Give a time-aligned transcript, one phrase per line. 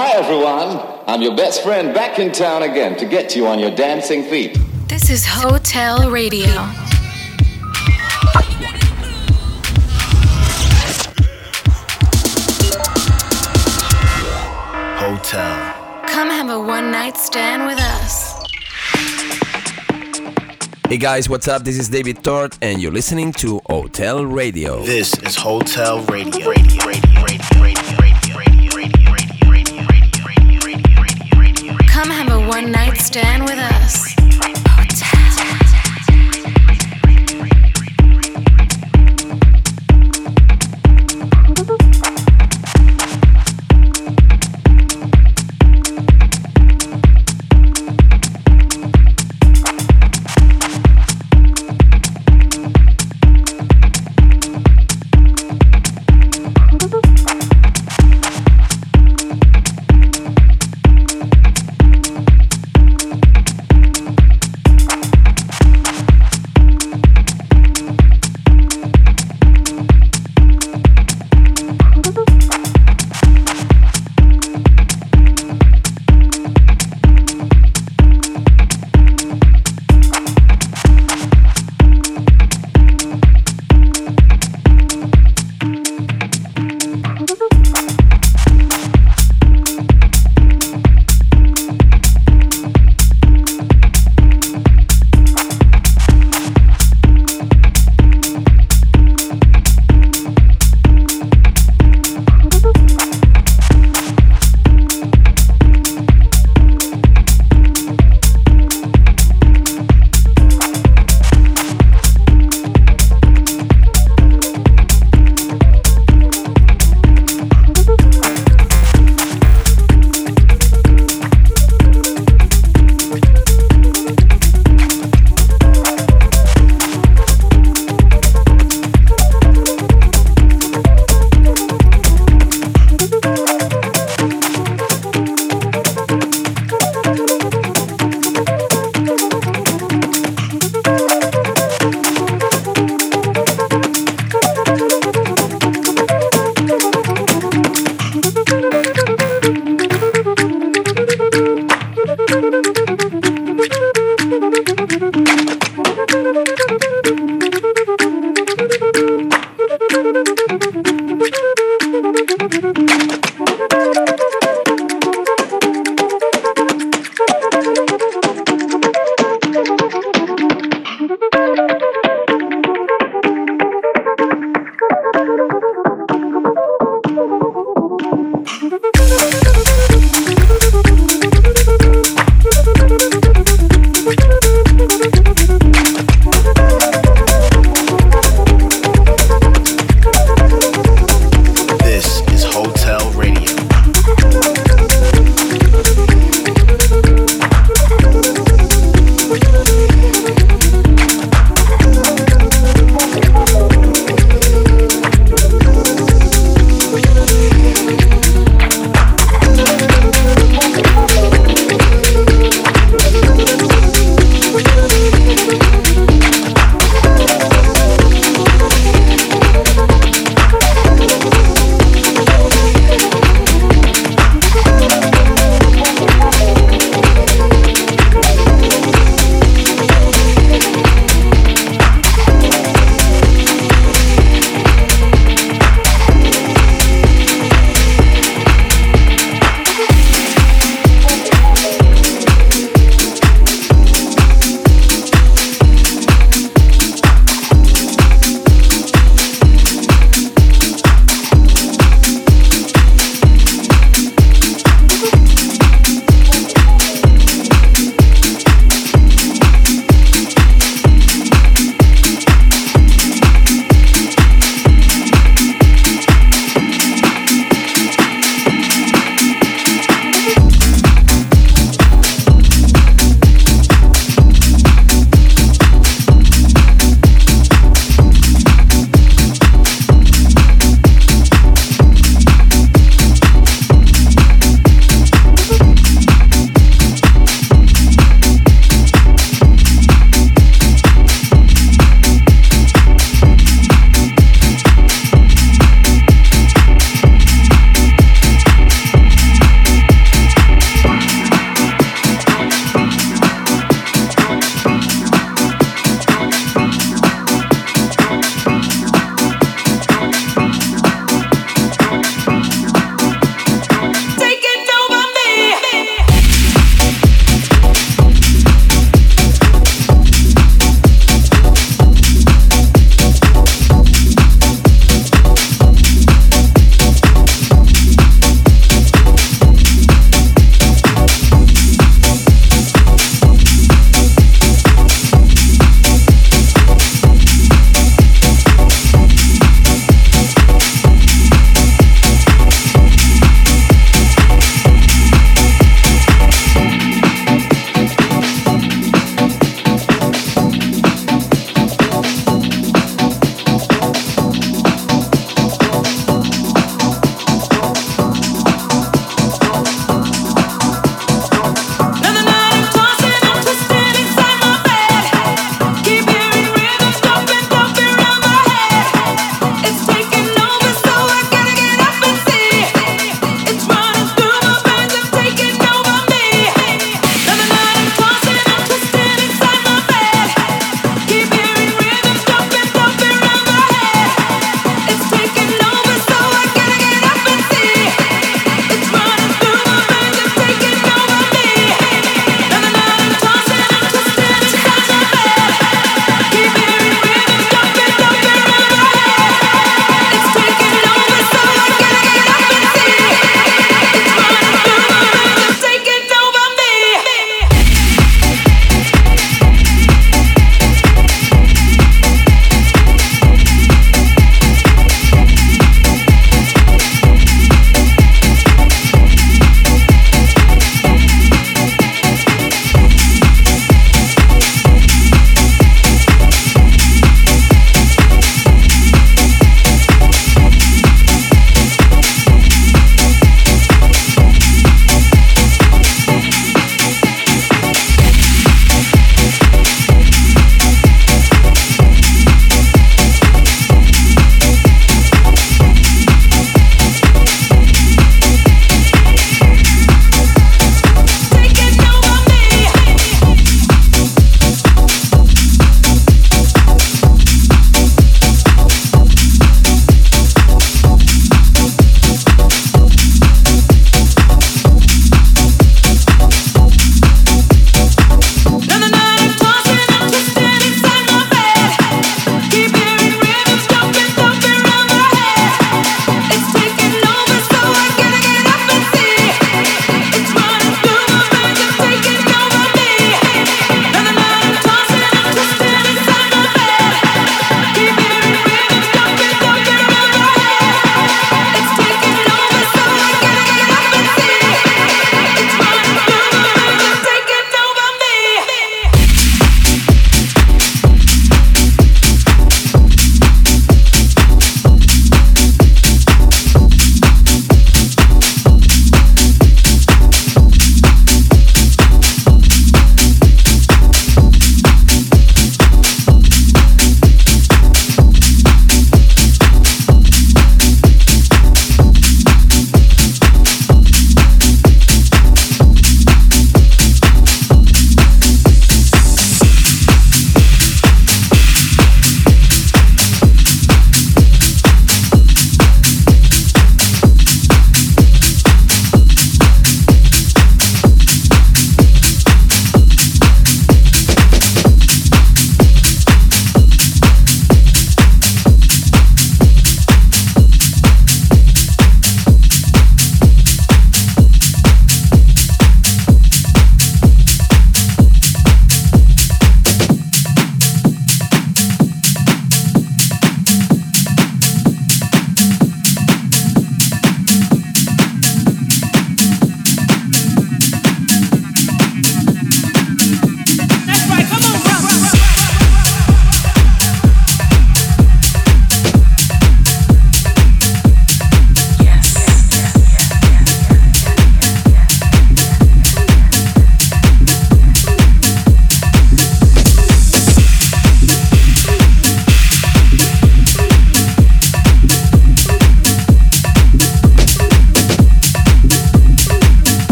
[0.00, 0.80] Hi, everyone.
[1.08, 4.56] I'm your best friend back in town again to get you on your dancing feet.
[4.86, 6.46] This is Hotel Radio.
[15.02, 16.04] Hotel.
[16.06, 18.40] Come have a one night stand with us.
[20.88, 21.64] Hey guys, what's up?
[21.64, 24.80] This is David Tort, and you're listening to Hotel Radio.
[24.84, 26.48] This is Hotel Radio.
[26.48, 27.87] Radio, radio, radio,
[33.08, 34.07] stand with us.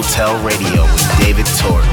[0.00, 1.89] Hotel Radio with David Torres.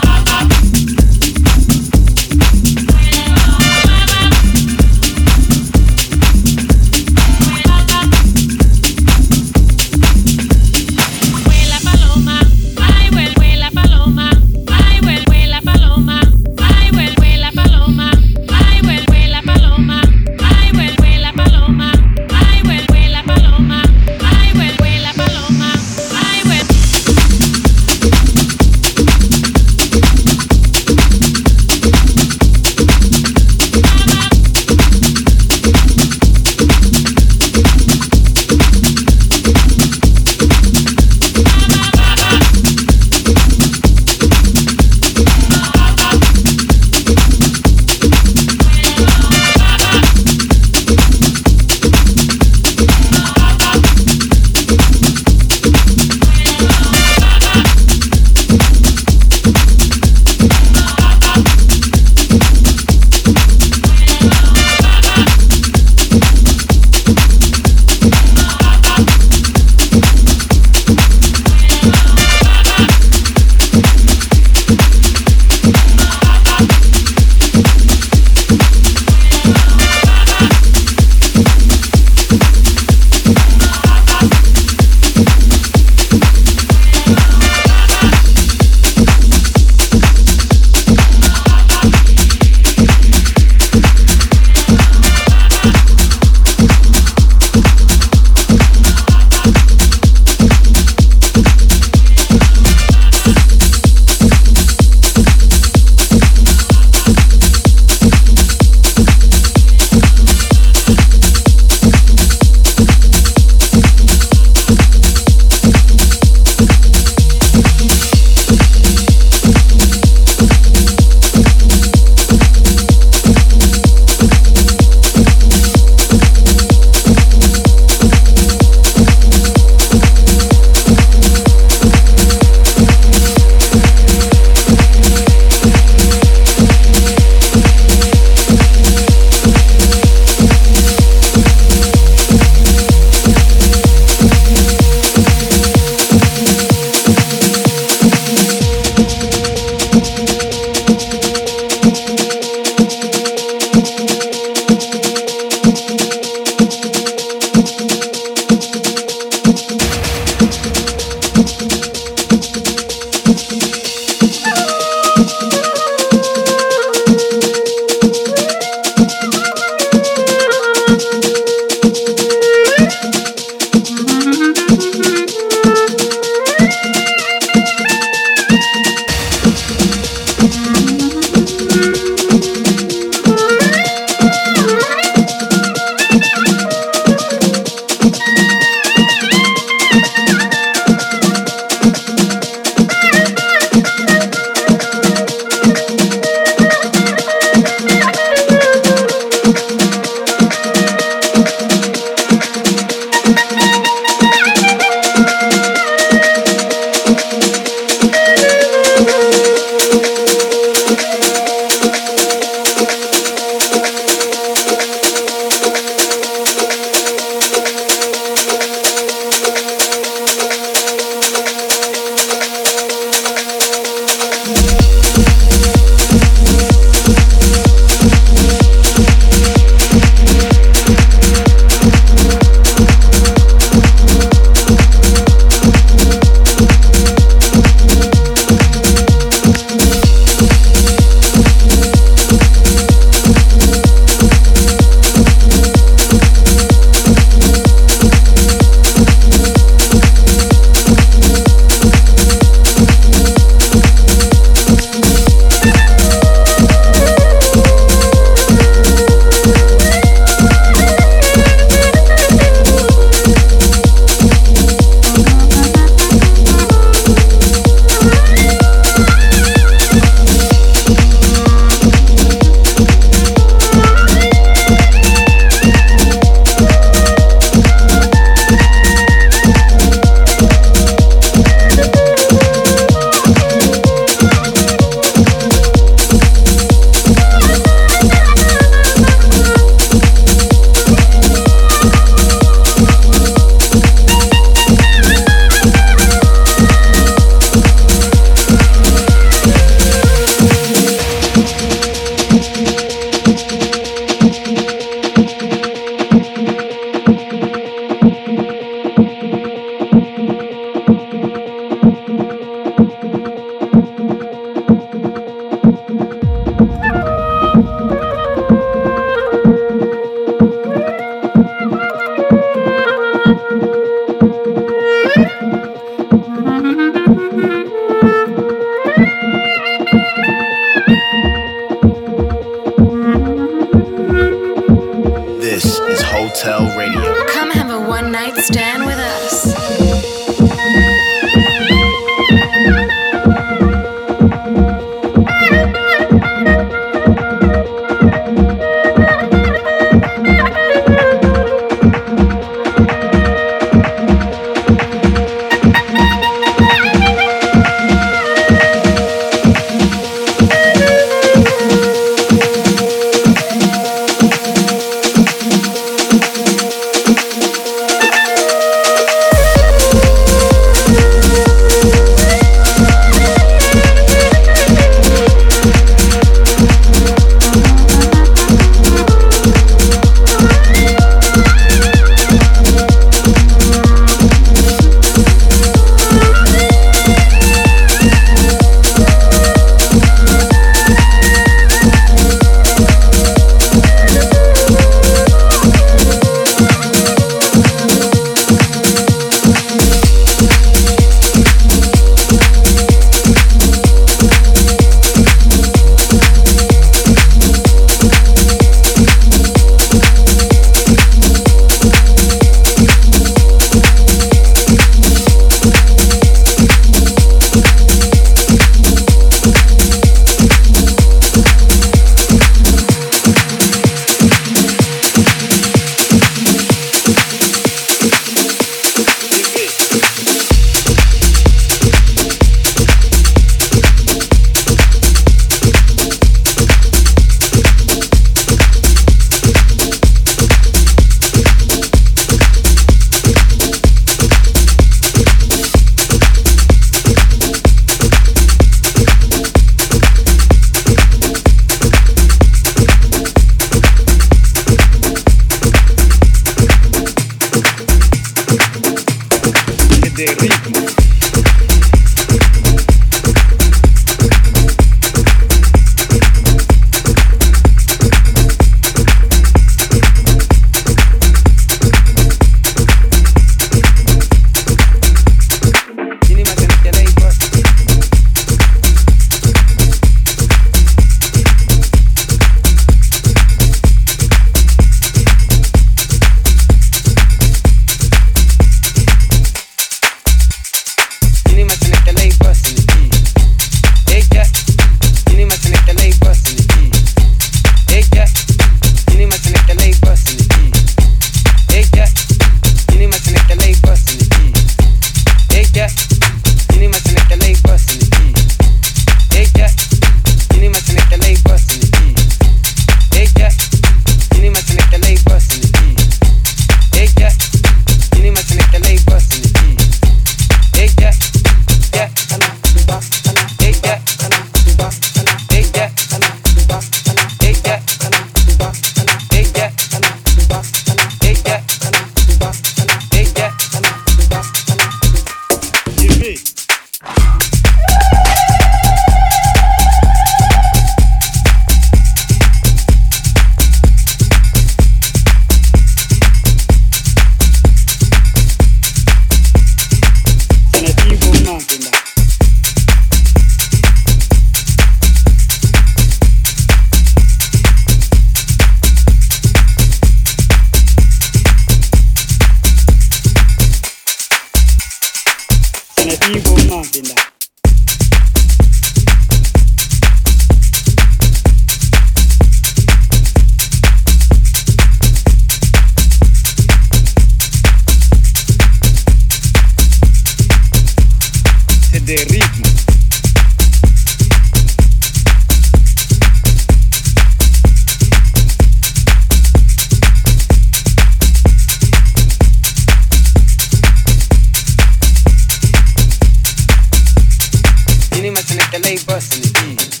[599.06, 600.00] bustin' the keys.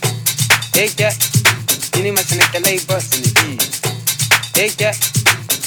[0.72, 1.16] Dig that?
[1.92, 3.80] Tiene más en el que ley bustin' the keys.
[4.52, 4.96] Dig that?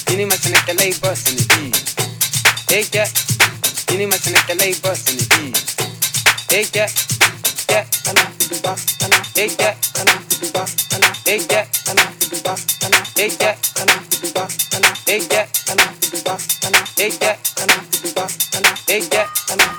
[0.06, 1.95] Tiene más en el que ley bustin' the keys.
[2.67, 3.10] Dig that?
[3.88, 5.65] Tiene más en el que ley bustin' the keys.
[6.49, 6.91] Dig that?
[7.69, 9.21] Yeah, I know to do boss, I know.
[9.36, 11.13] Dig that, I know to do boss, I know.
[11.23, 13.04] Dig that, I know to do boss, I know.
[13.15, 14.93] Dig that, I know to do boss, I know.
[15.06, 16.84] Dig that, I know to do boss, I know.
[16.95, 18.73] Dig that, I know to do boss, I know.
[18.88, 19.78] Dig that, I know.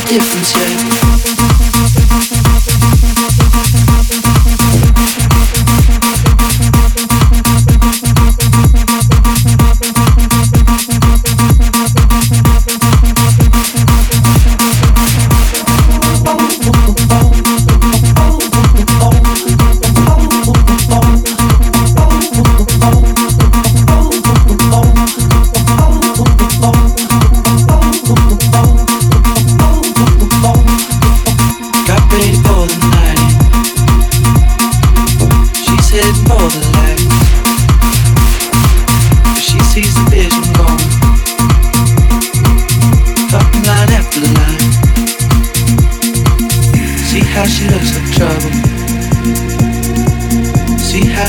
[0.08, 0.93] difference yet.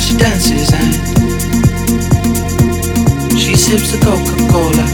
[0.04, 0.92] She dances and
[3.38, 4.86] she sips the Coca-Cola.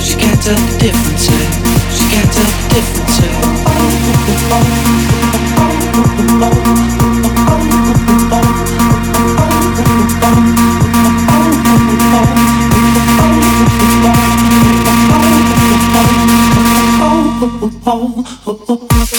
[0.00, 1.28] She can't tell the difference.
[1.28, 1.46] Eh?
[1.96, 3.02] She can't tell the difference.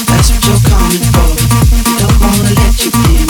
[0.08, 1.30] That's what you're coming for.
[2.00, 3.23] Don't wanna let you in.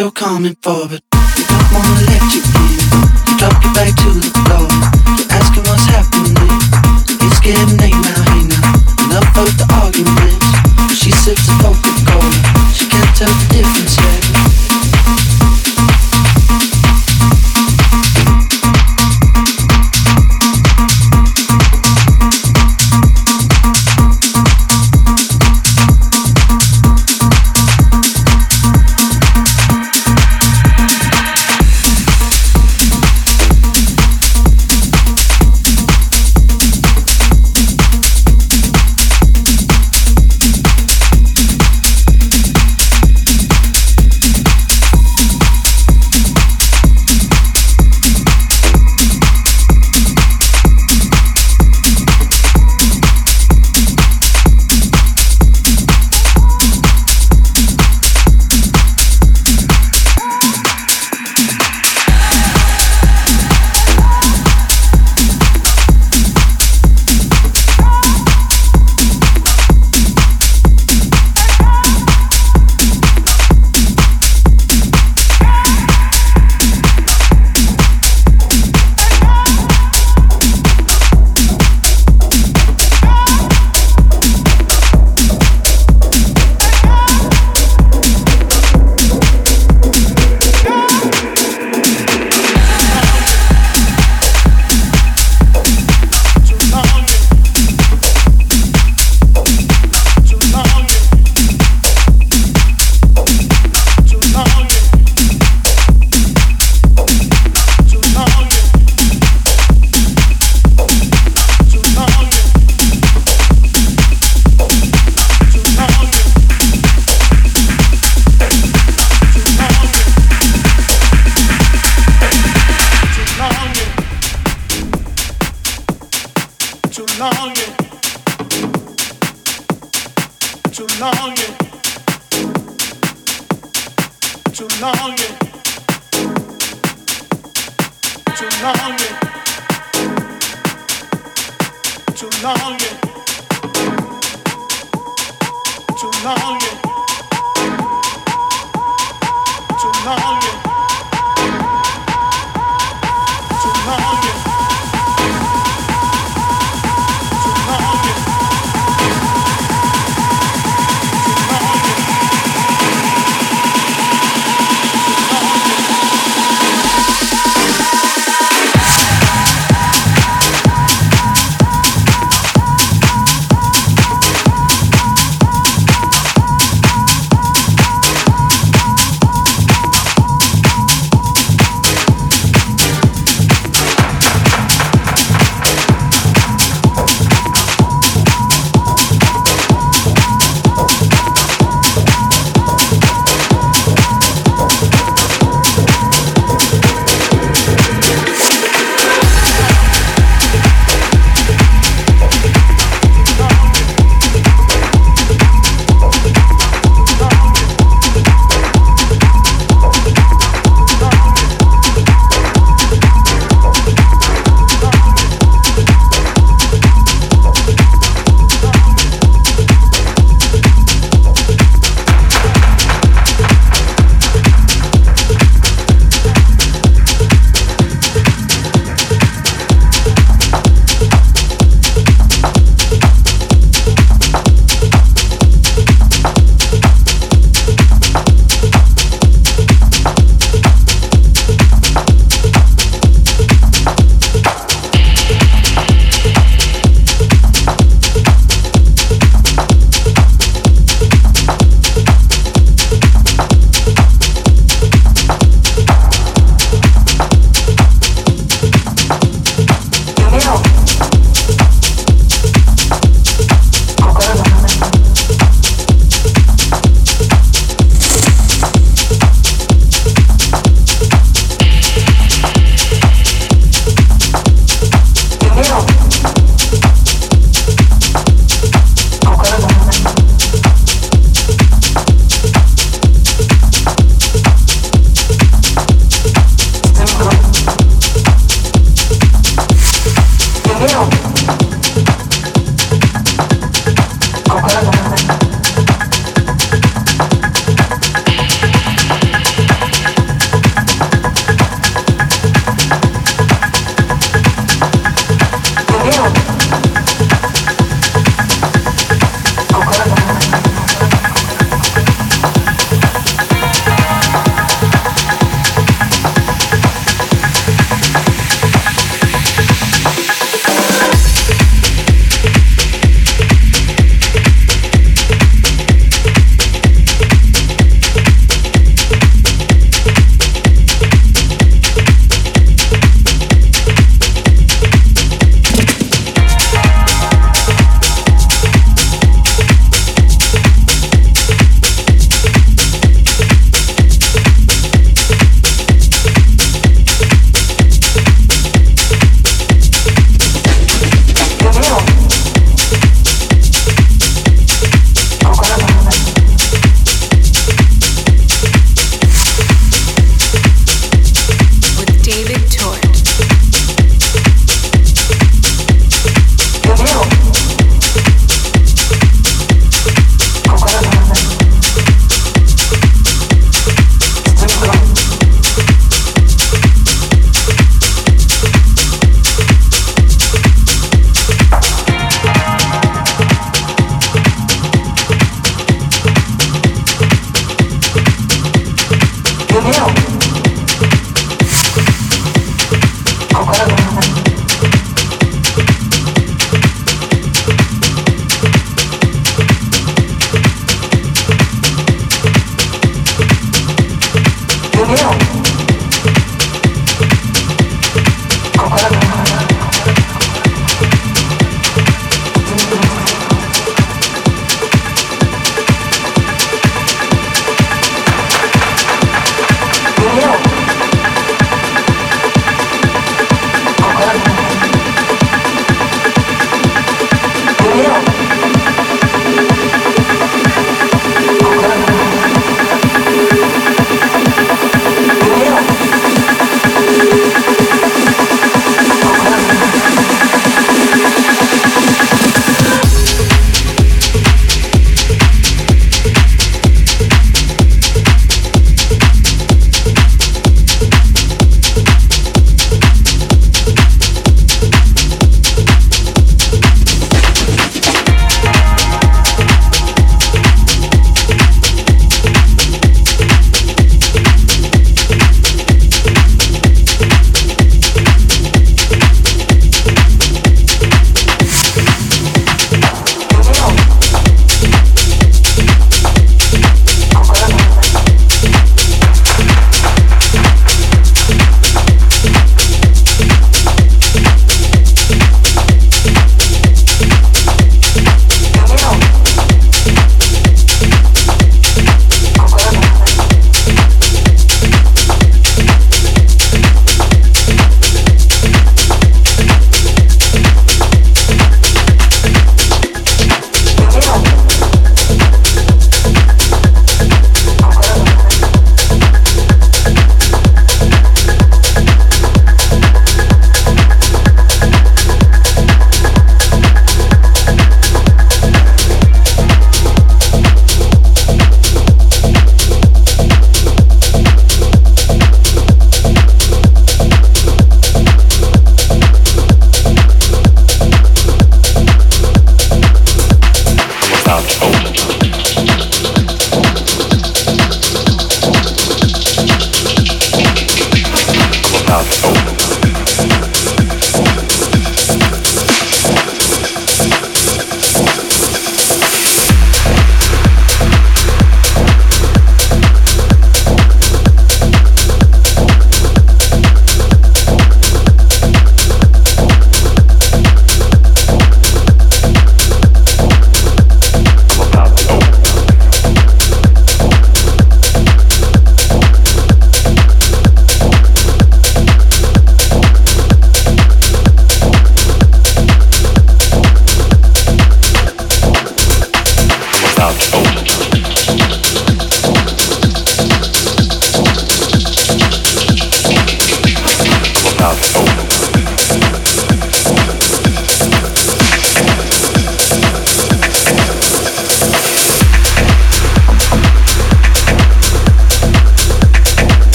[0.00, 1.02] You're coming for, but
[1.36, 2.80] you don't wanna let you in.
[3.28, 4.64] You drop your back to the floor.
[5.18, 6.40] You're asking what's happening.
[7.20, 8.64] It's getting late now, hey now.
[9.04, 10.96] Enough of the arguments.
[10.96, 11.89] She sips the Coca-Cola.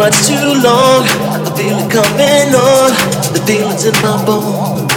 [0.00, 1.04] much too long.
[1.44, 2.88] I feel it coming on,
[3.36, 4.88] the feeling's in my bones.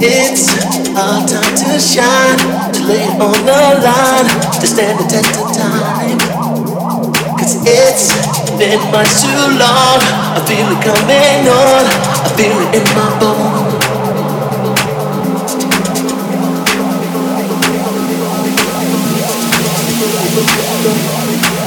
[0.00, 0.48] It's
[0.96, 2.40] our time to shine,
[2.72, 4.24] to lay it on the line,
[4.56, 6.16] to stand the test of time.
[7.36, 8.08] Cause it's
[8.56, 10.00] been much too long.
[10.32, 11.84] I feel it coming on,
[12.24, 13.68] I feel it in my bones.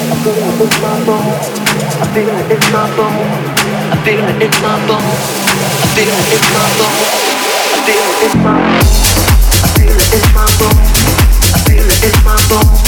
[0.10, 1.71] I feel it in my bones.
[2.02, 3.14] I feel it in my bones.
[3.92, 5.22] I feel it in my bones.
[5.82, 7.14] I feel it in my bones.
[7.70, 8.42] I feel it in
[10.34, 10.90] my bones.
[11.54, 12.81] I feel it in my bones.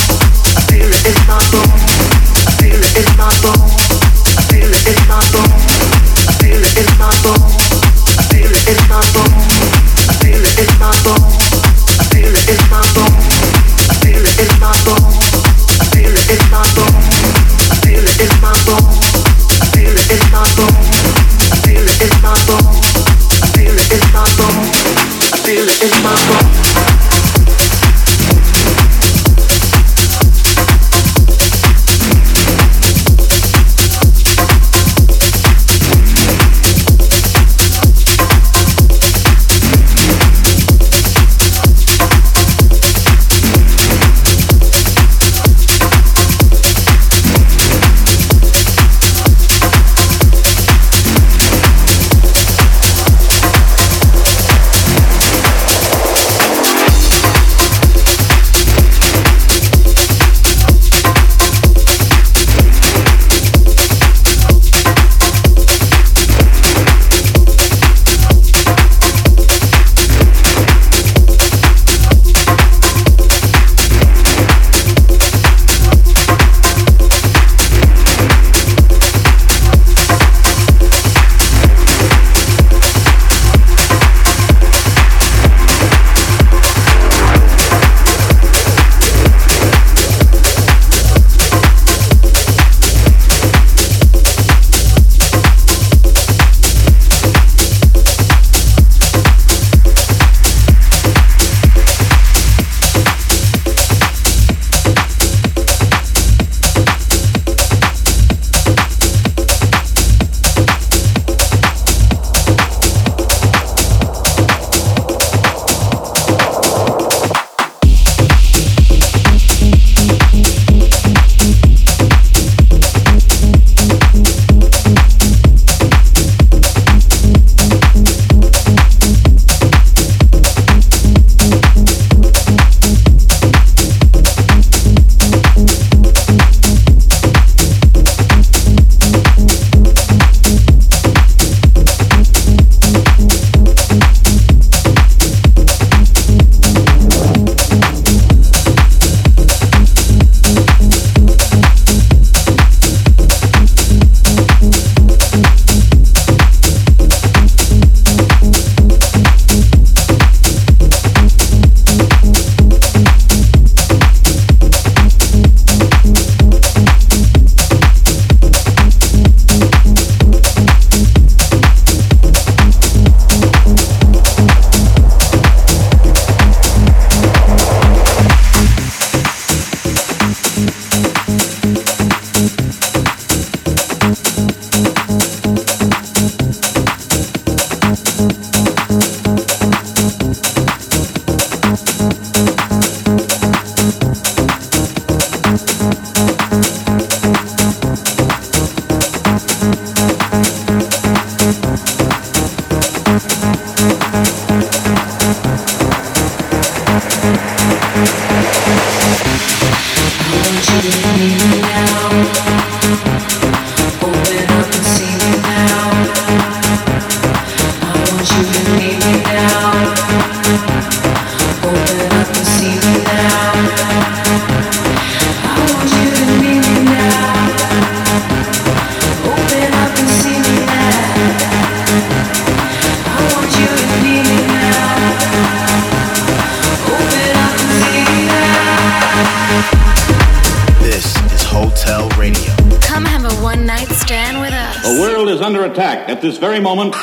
[246.43, 246.93] Very moment.